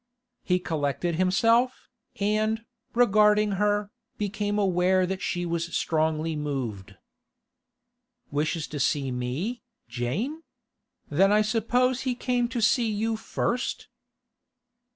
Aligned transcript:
He 0.41 0.57
collected 0.57 1.13
himself, 1.13 1.87
and, 2.19 2.65
regarding 2.95 3.51
her, 3.61 3.91
became 4.17 4.57
aware 4.57 5.05
that 5.05 5.21
she 5.21 5.45
was 5.45 5.77
strongly 5.77 6.35
moved. 6.35 6.95
'Wishes 8.31 8.65
to 8.69 8.79
see 8.79 9.11
me, 9.11 9.61
Jane? 9.87 10.41
Then 11.11 11.31
I 11.31 11.43
suppose 11.43 12.01
he 12.01 12.15
came 12.15 12.47
to 12.47 12.61
see 12.61 12.89
you 12.91 13.15
first? 13.15 13.89